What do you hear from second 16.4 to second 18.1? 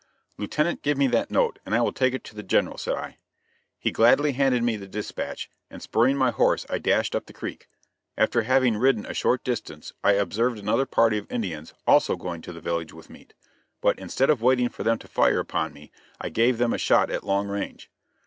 them a shot at long range.